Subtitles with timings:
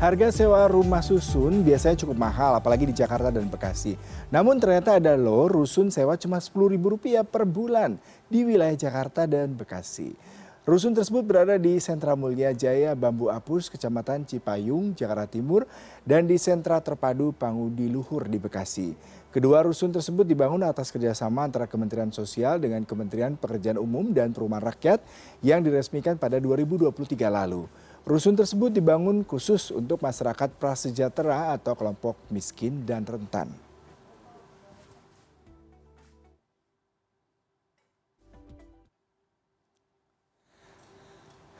[0.00, 4.00] Harga sewa rumah susun biasanya cukup mahal, apalagi di Jakarta dan Bekasi.
[4.32, 10.16] Namun ternyata ada loh rusun sewa cuma Rp10.000 per bulan di wilayah Jakarta dan Bekasi.
[10.64, 15.68] Rusun tersebut berada di Sentra Mulia Jaya Bambu Apus, Kecamatan Cipayung, Jakarta Timur,
[16.08, 18.96] dan di Sentra Terpadu Pangudi Luhur di Bekasi.
[19.28, 24.64] Kedua rusun tersebut dibangun atas kerjasama antara Kementerian Sosial dengan Kementerian Pekerjaan Umum dan Perumahan
[24.64, 25.04] Rakyat
[25.44, 26.88] yang diresmikan pada 2023
[27.28, 27.68] lalu.
[28.08, 33.52] Rusun tersebut dibangun khusus untuk masyarakat prasejahtera atau kelompok miskin dan rentan.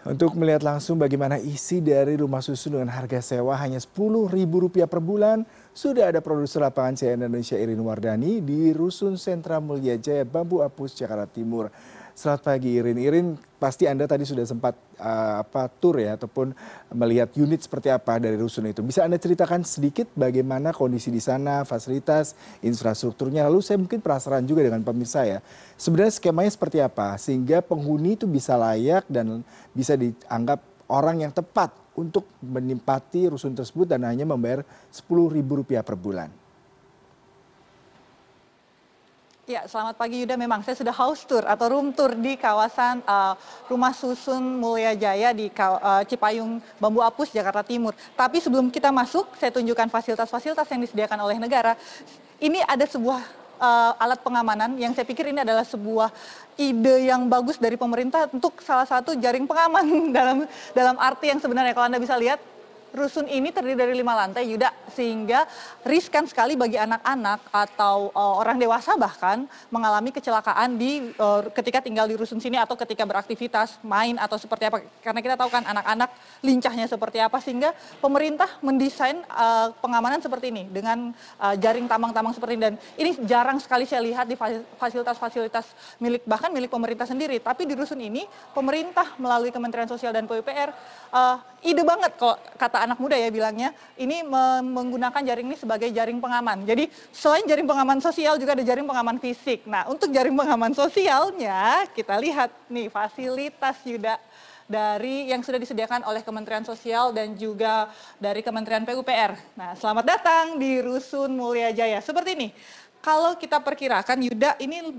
[0.01, 5.45] Untuk melihat langsung bagaimana isi dari rumah susun dengan harga sewa hanya Rp10.000 per bulan,
[5.71, 10.99] sudah ada produser lapangan CNN Indonesia Irin Wardani di Rusun Sentra Mulia Jaya Bambu Apus,
[10.99, 11.71] Jakarta Timur.
[12.11, 12.99] Selamat pagi Irin.
[13.01, 16.53] Irin, pasti Anda tadi sudah sempat uh, apa tur ya ataupun
[16.93, 18.83] melihat unit seperti apa dari rusun itu.
[18.85, 23.47] Bisa Anda ceritakan sedikit bagaimana kondisi di sana, fasilitas, infrastrukturnya.
[23.49, 25.39] Lalu saya mungkin penasaran juga dengan pemirsa ya.
[25.81, 29.41] Sebenarnya skemanya seperti apa sehingga penghuni itu bisa layak dan
[29.73, 34.63] bisa dianggap orang yang tepat untuk menempati rusun tersebut dan hanya membayar
[34.95, 36.31] Rp10.000 per bulan.
[39.51, 40.39] Ya, selamat pagi Yuda.
[40.39, 43.35] Memang saya sudah house tour atau room tour di kawasan uh,
[43.67, 47.91] Rumah Susun Mulia Jaya di uh, Cipayung Bambu Apus, Jakarta Timur.
[48.15, 51.75] Tapi sebelum kita masuk, saya tunjukkan fasilitas-fasilitas yang disediakan oleh negara.
[52.39, 56.09] Ini ada sebuah uh, alat pengamanan yang saya pikir ini adalah sebuah
[56.57, 59.85] ide yang bagus dari pemerintah untuk salah satu jaring pengaman
[60.17, 61.77] dalam dalam arti yang sebenarnya.
[61.77, 62.41] Kalau Anda bisa lihat
[62.95, 65.47] rusun ini terdiri dari lima lantai Yuda sehingga
[65.87, 72.11] riskan sekali bagi anak-anak atau uh, orang dewasa bahkan mengalami kecelakaan di uh, ketika tinggal
[72.11, 74.83] di rusun sini atau ketika beraktivitas main atau seperti apa.
[75.03, 76.11] Karena kita tahu kan anak-anak
[76.43, 77.71] lincahnya seperti apa sehingga
[78.03, 82.63] pemerintah mendesain uh, pengamanan seperti ini dengan uh, jaring tambang-tambang seperti ini.
[82.67, 84.35] Dan ini jarang sekali saya lihat di
[84.79, 87.39] fasilitas-fasilitas milik bahkan milik pemerintah sendiri.
[87.39, 90.71] Tapi di rusun ini pemerintah melalui Kementerian Sosial dan PUPR
[91.15, 94.25] uh, ide banget kok kata anak muda ya bilangnya, ini
[94.65, 96.65] menggunakan jaring ini sebagai jaring pengaman.
[96.65, 99.69] Jadi selain jaring pengaman sosial juga ada jaring pengaman fisik.
[99.69, 104.17] Nah untuk jaring pengaman sosialnya kita lihat nih fasilitas Yuda
[104.71, 107.91] dari yang sudah disediakan oleh Kementerian Sosial dan juga
[108.23, 109.35] dari Kementerian PUPR.
[109.59, 111.99] Nah, selamat datang di Rusun Mulia Jaya.
[111.99, 112.49] Seperti ini.
[113.03, 114.95] Kalau kita perkirakan Yuda ini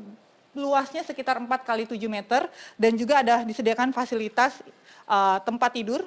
[0.51, 4.59] luasnya sekitar 4 kali 7 meter dan juga ada disediakan fasilitas
[5.07, 6.03] uh, tempat tidur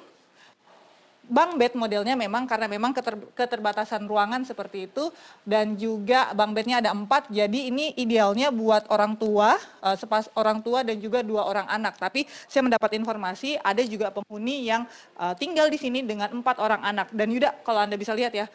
[1.25, 5.09] Bang bed modelnya memang karena memang keter, keterbatasan ruangan seperti itu.
[5.41, 10.61] Dan juga bang bednya ada empat jadi ini idealnya buat orang tua uh, sepas orang
[10.61, 11.97] tua dan juga dua orang anak.
[11.97, 14.85] Tapi saya mendapat informasi ada juga penghuni yang
[15.17, 17.09] uh, tinggal di sini dengan empat orang anak.
[17.09, 18.45] Dan Yuda kalau anda bisa lihat ya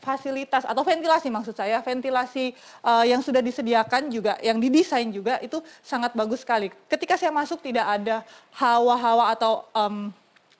[0.00, 5.60] fasilitas atau ventilasi maksud saya ventilasi uh, yang sudah disediakan juga yang didesain juga itu
[5.84, 6.72] sangat bagus sekali.
[6.88, 8.24] Ketika saya masuk tidak ada
[8.56, 10.10] hawa-hawa atau um,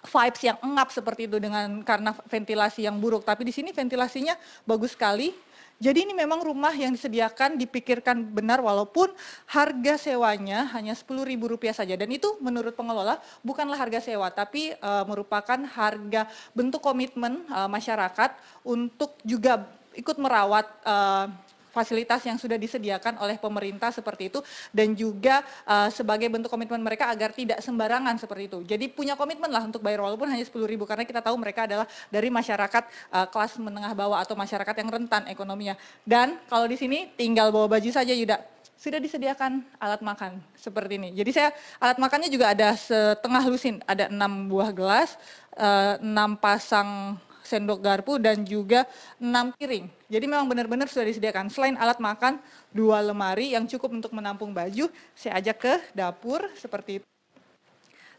[0.07, 3.27] vibes yang engap seperti itu dengan karena ventilasi yang buruk.
[3.27, 5.35] Tapi di sini ventilasinya bagus sekali.
[5.79, 9.15] Jadi ini memang rumah yang disediakan dipikirkan benar walaupun
[9.47, 15.55] harga sewanya hanya Rp10.000 saja dan itu menurut pengelola bukanlah harga sewa tapi uh, merupakan
[15.55, 18.35] harga bentuk komitmen uh, masyarakat
[18.67, 21.31] untuk juga ikut merawat uh,
[21.79, 24.43] fasilitas yang sudah disediakan oleh pemerintah seperti itu
[24.75, 28.59] dan juga uh, sebagai bentuk komitmen mereka agar tidak sembarangan seperti itu.
[28.67, 31.87] Jadi punya komitmen lah untuk bayar walaupun hanya 10 ribu karena kita tahu mereka adalah
[32.11, 35.79] dari masyarakat uh, kelas menengah bawah atau masyarakat yang rentan ekonominya.
[36.03, 41.11] Dan kalau di sini tinggal bawa baju saja Yuda sudah disediakan alat makan seperti ini.
[41.11, 41.51] Jadi saya
[41.83, 45.19] alat makannya juga ada setengah lusin, ada enam buah gelas,
[45.59, 47.19] eh, enam pasang
[47.49, 48.85] sendok garpu dan juga
[49.17, 49.89] enam piring.
[50.13, 51.49] Jadi memang benar-benar sudah disediakan.
[51.49, 52.37] Selain alat makan,
[52.69, 57.07] dua lemari yang cukup untuk menampung baju, saya ajak ke dapur seperti itu.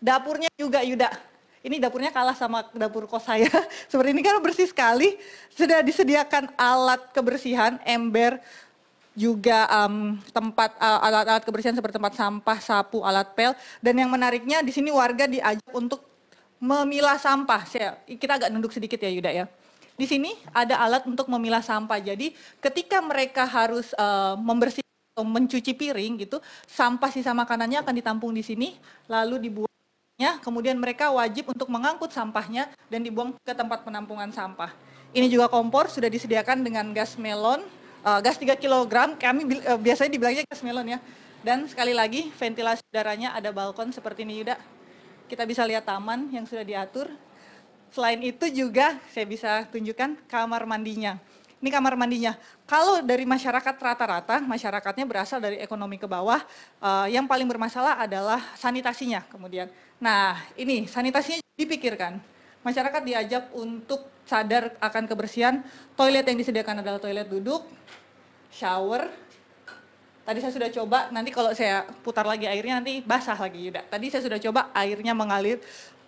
[0.01, 1.11] Dapurnya juga Yuda,
[1.59, 3.51] ini dapurnya kalah sama dapur kos saya.
[3.91, 5.19] Seperti ini kan bersih sekali.
[5.51, 8.39] Sudah disediakan alat kebersihan, ember,
[9.11, 13.51] juga um, tempat uh, alat-alat kebersihan seperti tempat sampah, sapu, alat pel.
[13.83, 15.99] Dan yang menariknya di sini warga diajak untuk
[16.59, 17.63] memilah sampah.
[17.65, 19.45] Saya, kita agak nunduk sedikit ya Yuda ya.
[19.99, 21.99] Di sini ada alat untuk memilah sampah.
[21.99, 22.31] Jadi
[22.63, 28.39] ketika mereka harus uh, membersihkan atau mencuci piring gitu, sampah sisa makanannya akan ditampung di
[28.39, 28.79] sini,
[29.11, 30.39] lalu dibuangnya.
[30.39, 34.71] Kemudian mereka wajib untuk mengangkut sampahnya dan dibuang ke tempat penampungan sampah.
[35.11, 37.59] Ini juga kompor sudah disediakan dengan gas melon,
[38.07, 39.19] uh, gas 3 kg.
[39.19, 40.99] Kami uh, biasanya dibilangnya gas melon ya.
[41.43, 44.78] Dan sekali lagi ventilasi udaranya ada balkon seperti ini Yuda
[45.29, 47.05] kita bisa lihat taman yang sudah diatur.
[47.93, 51.21] Selain itu juga saya bisa tunjukkan kamar mandinya.
[51.59, 52.33] Ini kamar mandinya.
[52.65, 56.39] Kalau dari masyarakat rata-rata, masyarakatnya berasal dari ekonomi ke bawah,
[56.79, 59.69] uh, yang paling bermasalah adalah sanitasinya kemudian.
[60.01, 62.17] Nah ini sanitasinya dipikirkan.
[62.63, 65.61] Masyarakat diajak untuk sadar akan kebersihan.
[65.99, 67.67] Toilet yang disediakan adalah toilet duduk,
[68.51, 69.11] shower,
[70.27, 73.81] Tadi saya sudah coba, nanti kalau saya putar lagi airnya nanti basah lagi Yuda.
[73.89, 75.57] Tadi saya sudah coba airnya mengalir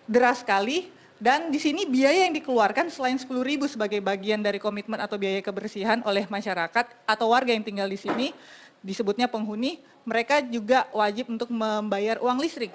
[0.06, 0.90] deras sekali
[1.22, 3.30] dan di sini biaya yang dikeluarkan selain 10.000
[3.70, 8.34] sebagai bagian dari komitmen atau biaya kebersihan oleh masyarakat atau warga yang tinggal di sini
[8.82, 12.74] disebutnya penghuni, mereka juga wajib untuk membayar uang listrik.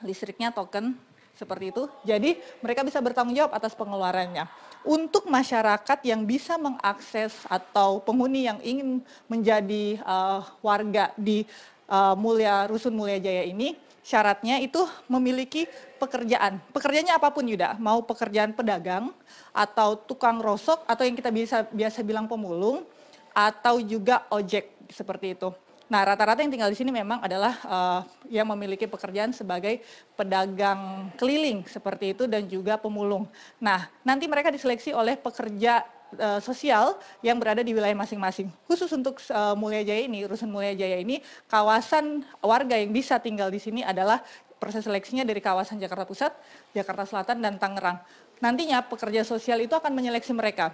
[0.00, 0.96] Listriknya token
[1.36, 1.84] seperti itu.
[2.08, 4.48] Jadi mereka bisa bertanggung jawab atas pengeluarannya
[4.84, 11.48] untuk masyarakat yang bisa mengakses atau penghuni yang ingin menjadi uh, warga di
[11.88, 15.64] uh, Mulia Rusun Mulia Jaya ini syaratnya itu memiliki
[15.96, 16.60] pekerjaan.
[16.76, 19.08] Pekerjaannya apa pun Yuda, mau pekerjaan pedagang
[19.56, 22.84] atau tukang rosok atau yang kita bisa biasa bilang pemulung
[23.32, 25.48] atau juga ojek seperti itu.
[25.84, 28.00] Nah, rata-rata yang tinggal di sini memang adalah uh,
[28.32, 29.84] yang memiliki pekerjaan sebagai
[30.16, 33.28] pedagang keliling seperti itu dan juga pemulung.
[33.60, 35.84] Nah, nanti mereka diseleksi oleh pekerja
[36.16, 38.48] uh, sosial yang berada di wilayah masing-masing.
[38.64, 41.20] Khusus untuk uh, Mulia Jaya ini, Rusun Mulia Jaya ini,
[41.52, 44.24] kawasan warga yang bisa tinggal di sini adalah
[44.56, 46.32] proses seleksinya dari kawasan Jakarta Pusat,
[46.72, 48.00] Jakarta Selatan, dan Tangerang.
[48.40, 50.72] Nantinya pekerja sosial itu akan menyeleksi mereka.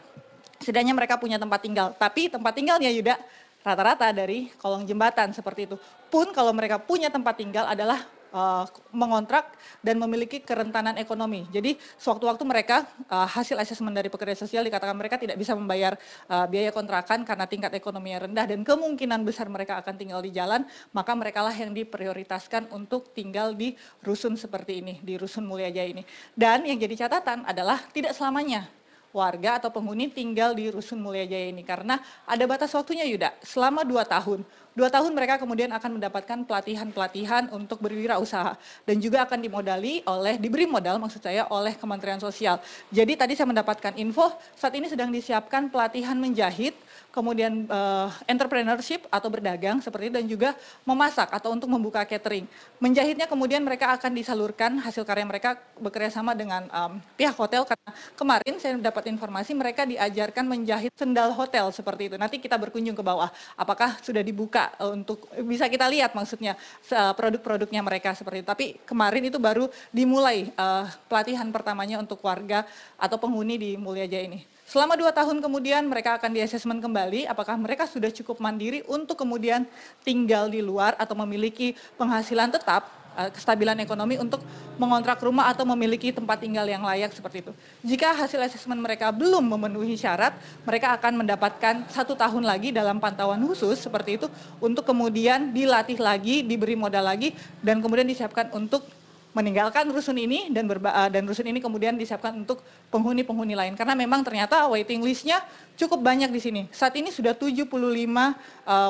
[0.63, 3.19] Setidaknya mereka punya tempat tinggal, tapi tempat tinggalnya Yuda
[3.61, 5.77] rata-rata dari kolong jembatan seperti itu.
[6.09, 8.03] Pun kalau mereka punya tempat tinggal adalah
[8.33, 9.55] uh, mengontrak
[9.85, 11.47] dan memiliki kerentanan ekonomi.
[11.51, 15.95] Jadi sewaktu-waktu mereka uh, hasil asesmen dari pekerja sosial dikatakan mereka tidak bisa membayar
[16.31, 20.33] uh, biaya kontrakan karena tingkat ekonomi yang rendah dan kemungkinan besar mereka akan tinggal di
[20.35, 20.65] jalan,
[20.95, 25.91] maka mereka lah yang diprioritaskan untuk tinggal di rusun seperti ini, di rusun Mulia Jaya
[25.91, 26.03] ini.
[26.35, 28.80] Dan yang jadi catatan adalah tidak selamanya
[29.11, 33.83] warga atau penghuni tinggal di Rusun Mulia Jaya ini karena ada batas waktunya Yuda selama
[33.83, 34.47] dua tahun.
[34.71, 38.55] Dua tahun mereka kemudian akan mendapatkan pelatihan-pelatihan untuk berwirausaha
[38.87, 42.62] dan juga akan dimodali oleh diberi modal maksud saya oleh Kementerian Sosial.
[42.95, 46.79] Jadi tadi saya mendapatkan info saat ini sedang disiapkan pelatihan menjahit
[47.11, 50.51] kemudian uh, entrepreneurship atau berdagang seperti itu dan juga
[50.87, 52.47] memasak atau untuk membuka catering.
[52.79, 57.91] Menjahitnya kemudian mereka akan disalurkan hasil karya mereka bekerja sama dengan um, pihak hotel karena
[58.15, 62.17] kemarin saya dapat informasi mereka diajarkan menjahit sendal hotel seperti itu.
[62.17, 63.29] Nanti kita berkunjung ke bawah
[63.59, 66.55] apakah sudah dibuka uh, untuk bisa kita lihat maksudnya
[66.95, 68.49] uh, produk-produknya mereka seperti itu.
[68.49, 72.63] Tapi kemarin itu baru dimulai uh, pelatihan pertamanya untuk warga
[72.95, 74.60] atau penghuni di Mulia Jaya ini.
[74.70, 79.67] Selama dua tahun kemudian mereka akan diasesmen kembali apakah mereka sudah cukup mandiri untuk kemudian
[80.06, 82.87] tinggal di luar atau memiliki penghasilan tetap
[83.19, 84.38] eh, kestabilan ekonomi untuk
[84.78, 87.50] mengontrak rumah atau memiliki tempat tinggal yang layak seperti itu.
[87.82, 93.43] Jika hasil asesmen mereka belum memenuhi syarat, mereka akan mendapatkan satu tahun lagi dalam pantauan
[93.43, 94.31] khusus seperti itu
[94.62, 98.87] untuk kemudian dilatih lagi, diberi modal lagi, dan kemudian disiapkan untuk
[99.31, 103.94] meninggalkan rusun ini dan berba eh, dan rusun ini kemudian disiapkan untuk penghuni-penghuni lain karena
[103.94, 105.38] memang ternyata waiting listnya
[105.79, 106.62] cukup banyak di sini.
[106.75, 108.35] Saat ini sudah 75 uh, eh,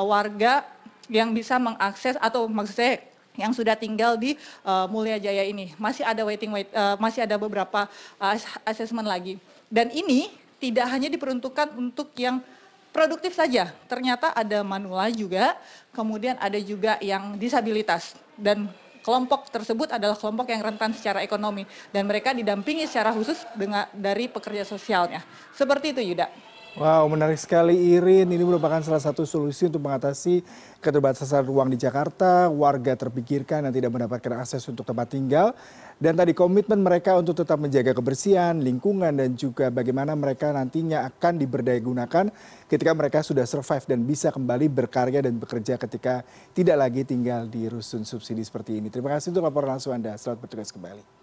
[0.05, 0.65] warga
[1.11, 2.93] yang bisa mengakses atau maksud saya
[3.39, 4.35] yang sudah tinggal di
[4.67, 5.71] uh, Mulia Jaya ini.
[5.79, 7.87] Masih ada waiting wait, uh, masih ada beberapa
[8.19, 8.35] uh,
[8.67, 9.39] asesmen lagi.
[9.71, 12.43] Dan ini tidak hanya diperuntukkan untuk yang
[12.91, 13.71] produktif saja.
[13.87, 15.55] Ternyata ada manula juga,
[15.95, 18.67] kemudian ada juga yang disabilitas dan
[19.01, 24.29] kelompok tersebut adalah kelompok yang rentan secara ekonomi dan mereka didampingi secara khusus dengan dari
[24.29, 25.21] pekerja sosialnya.
[25.53, 26.29] Seperti itu Yuda.
[26.71, 28.31] Wow, menarik sekali Irin.
[28.31, 30.39] Ini merupakan salah satu solusi untuk mengatasi
[30.79, 32.47] keterbatasan ruang di Jakarta.
[32.47, 35.51] Warga terpikirkan dan tidak mendapatkan akses untuk tempat tinggal.
[35.99, 41.43] Dan tadi komitmen mereka untuk tetap menjaga kebersihan, lingkungan, dan juga bagaimana mereka nantinya akan
[41.43, 42.31] diberdayagunakan
[42.71, 46.23] ketika mereka sudah survive dan bisa kembali berkarya dan bekerja ketika
[46.55, 48.87] tidak lagi tinggal di rusun subsidi seperti ini.
[48.87, 50.15] Terima kasih untuk laporan langsung Anda.
[50.15, 51.20] Selamat bertugas kembali.